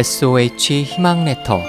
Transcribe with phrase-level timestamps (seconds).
[0.00, 1.60] SOH 희망 레터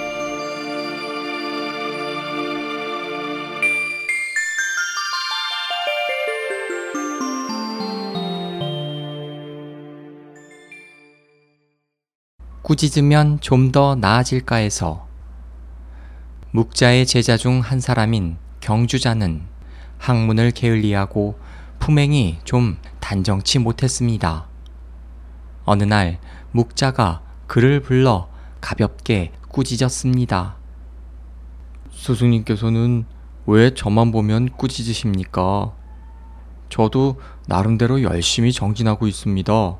[12.62, 15.06] 꾸짖으면 좀 더 나아질까 해서
[16.52, 19.42] 묵자의 제자 중 한 사람인 경주자는
[19.98, 21.38] 학문을 게을리하고
[21.80, 24.46] 품행이 좀 단정치 못했습니다.
[25.66, 26.18] 어느 날
[26.52, 28.31] 묵자가 그를 불러
[28.62, 30.56] 가볍게 꾸짖었습니다.
[31.90, 33.04] 스승님께서는
[33.44, 35.74] 왜 저만 보면 꾸짖으십니까?
[36.70, 39.76] 저도 나름대로 열심히 정진하고 있습니다.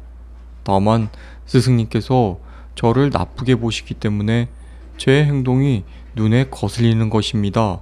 [0.64, 1.08] 다만
[1.46, 2.38] 스승님께서
[2.74, 4.50] 저를 나쁘게 보시기 때문에
[4.98, 7.80] 제 행동이 눈에 거슬리는 것입니다.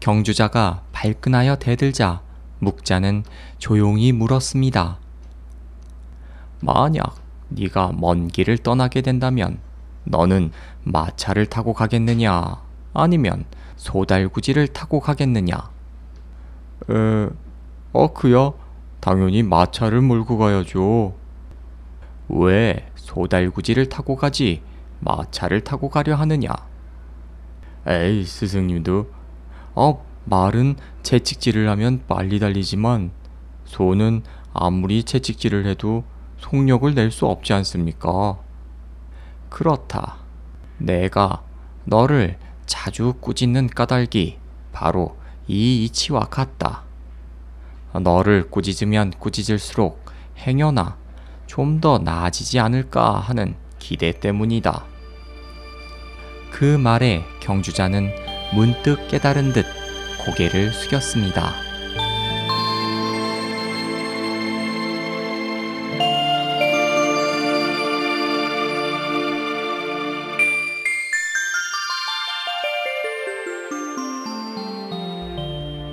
[0.00, 2.20] 경주자가 발끈하여 대들자
[2.58, 3.24] 묵자는
[3.58, 4.98] 조용히 물었습니다.
[6.60, 9.58] 만약 네가 먼 길을 떠나게 된다면
[10.04, 10.50] 너는
[10.84, 12.62] 마차를 타고 가겠느냐
[12.94, 13.44] 아니면
[13.76, 15.56] 소달구지를 타고 가겠느냐?
[16.90, 17.28] 에,
[17.92, 18.52] 어 그야
[19.00, 21.14] 당연히 마차를 몰고 가야죠.
[22.28, 24.62] 왜 소달구지를 타고 가지
[25.00, 26.48] 마차를 타고 가려 하느냐?
[27.86, 29.10] 에이 스승님도
[29.74, 33.12] 어 말은 채찍질을 하면 빨리 달리지만
[33.64, 36.04] 소는 아무리 채찍질을 해도
[36.38, 38.38] 속력을 낼 수 없지 않습니까?
[39.48, 40.16] 그렇다.
[40.78, 41.42] 내가
[41.84, 44.38] 너를 자주 꾸짖는 까닭이
[44.72, 46.82] 바로 이 이치와 같다.
[47.94, 50.04] 너를 꾸짖으면 꾸짖을수록
[50.38, 50.96] 행여나
[51.46, 54.84] 좀 더 나아지지 않을까 하는 기대 때문이다.
[56.50, 58.10] 그 말에 경주자는
[58.54, 59.64] 문득 깨달은 듯
[60.24, 61.65] 고개를 숙였습니다.